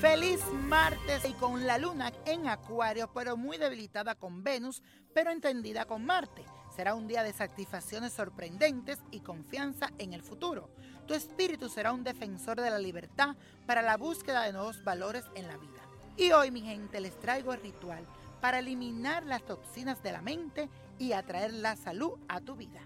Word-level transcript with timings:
Feliz 0.00 0.40
martes 0.52 1.28
y 1.28 1.32
con 1.32 1.66
la 1.66 1.76
luna 1.76 2.12
en 2.24 2.46
Acuario, 2.46 3.10
pero 3.12 3.36
muy 3.36 3.56
debilitada 3.58 4.14
con 4.14 4.44
Venus, 4.44 4.80
pero 5.12 5.32
entendida 5.32 5.86
con 5.86 6.06
Marte. 6.06 6.44
Será 6.76 6.94
un 6.94 7.08
día 7.08 7.24
de 7.24 7.32
satisfacciones 7.32 8.12
sorprendentes 8.12 9.00
y 9.10 9.18
confianza 9.18 9.90
en 9.98 10.12
el 10.12 10.22
futuro. 10.22 10.70
Tu 11.08 11.14
espíritu 11.14 11.68
será 11.68 11.92
un 11.92 12.04
defensor 12.04 12.60
de 12.60 12.70
la 12.70 12.78
libertad 12.78 13.34
para 13.66 13.82
la 13.82 13.96
búsqueda 13.96 14.42
de 14.42 14.52
nuevos 14.52 14.84
valores 14.84 15.24
en 15.34 15.48
la 15.48 15.56
vida. 15.56 15.80
Y 16.16 16.30
hoy, 16.30 16.52
mi 16.52 16.60
gente, 16.60 17.00
les 17.00 17.18
traigo 17.18 17.52
el 17.52 17.60
ritual 17.60 18.06
para 18.40 18.60
eliminar 18.60 19.24
las 19.24 19.42
toxinas 19.42 20.00
de 20.04 20.12
la 20.12 20.22
mente 20.22 20.68
y 21.00 21.10
atraer 21.10 21.52
la 21.52 21.74
salud 21.74 22.12
a 22.28 22.40
tu 22.40 22.54
vida. 22.54 22.82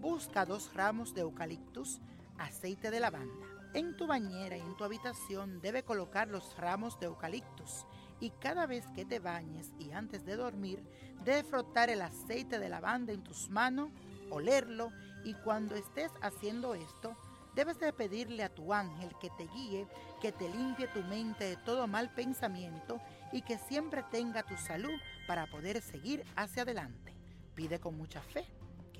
Busca 0.00 0.44
dos 0.46 0.74
ramos 0.74 1.14
de 1.14 1.20
eucaliptus, 1.20 2.00
aceite 2.38 2.90
de 2.90 2.98
lavanda 2.98 3.59
en 3.74 3.96
tu 3.96 4.06
bañera 4.06 4.56
y 4.56 4.60
en 4.60 4.76
tu 4.76 4.84
habitación 4.84 5.60
debe 5.60 5.82
colocar 5.82 6.28
los 6.28 6.56
ramos 6.56 6.98
de 6.98 7.06
eucaliptus 7.06 7.86
y 8.20 8.30
cada 8.30 8.66
vez 8.66 8.84
que 8.94 9.04
te 9.04 9.18
bañes 9.18 9.72
y 9.78 9.92
antes 9.92 10.24
de 10.24 10.36
dormir 10.36 10.82
debe 11.24 11.44
frotar 11.44 11.90
el 11.90 12.02
aceite 12.02 12.58
de 12.58 12.68
lavanda 12.68 13.12
en 13.12 13.22
tus 13.22 13.48
manos, 13.48 13.90
olerlo 14.30 14.90
y 15.24 15.34
cuando 15.34 15.74
estés 15.76 16.10
haciendo 16.20 16.74
esto 16.74 17.16
debes 17.54 17.78
de 17.78 17.92
pedirle 17.92 18.44
a 18.44 18.54
tu 18.54 18.72
ángel 18.72 19.10
que 19.20 19.30
te 19.30 19.46
guíe, 19.48 19.86
que 20.20 20.32
te 20.32 20.48
limpie 20.48 20.88
tu 20.88 21.02
mente 21.04 21.44
de 21.44 21.56
todo 21.56 21.86
mal 21.86 22.12
pensamiento 22.14 23.00
y 23.32 23.42
que 23.42 23.58
siempre 23.58 24.04
tenga 24.10 24.42
tu 24.42 24.56
salud 24.56 24.98
para 25.26 25.46
poder 25.46 25.80
seguir 25.82 26.24
hacia 26.36 26.62
adelante. 26.62 27.14
Pide 27.54 27.80
con 27.80 27.96
mucha 27.96 28.20
fe 28.20 28.46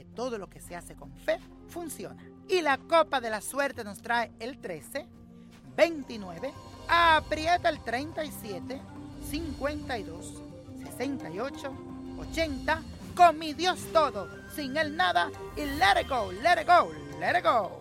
todo 0.04 0.38
lo 0.38 0.48
que 0.48 0.60
se 0.60 0.76
hace 0.76 0.94
con 0.94 1.12
fe 1.16 1.38
funciona. 1.68 2.22
Y 2.48 2.60
la 2.62 2.78
copa 2.78 3.20
de 3.20 3.30
la 3.30 3.40
suerte 3.40 3.84
nos 3.84 4.02
trae 4.02 4.32
el 4.40 4.58
13, 4.58 5.06
29, 5.76 6.52
aprieta 6.88 7.68
el 7.68 7.80
37, 7.80 8.80
52, 9.30 10.42
68, 10.96 11.72
80, 12.18 12.82
con 13.14 13.38
mi 13.38 13.54
Dios 13.54 13.78
todo, 13.92 14.28
sin 14.54 14.76
él 14.76 14.96
nada 14.96 15.30
y 15.56 15.60
let 15.60 16.00
it 16.00 16.08
go, 16.08 16.32
let 16.32 16.60
it 16.60 16.66
go, 16.66 16.90
let 17.20 17.38
it 17.38 17.44
go. 17.44 17.78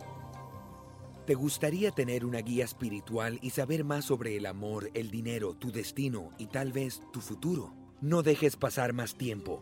¿Te 1.26 1.36
gustaría 1.36 1.92
tener 1.92 2.26
una 2.26 2.39
guía 2.39 2.66
espiritual 2.66 3.38
y 3.44 3.52
saber 3.52 3.83
más 3.83 4.06
sobre 4.06 4.36
el 4.36 4.48
amor, 4.48 4.89
el 4.95 5.11
dinero, 5.11 5.54
tu 5.54 5.72
destino 5.72 6.31
y 6.39 6.48
tal 6.48 6.72
vez 6.72 7.04
tu 7.14 7.22
futuro? 7.22 7.72
No 8.02 8.23
dejes 8.23 8.56
pasar 8.56 8.94
más 8.94 9.16
tiempo. 9.16 9.61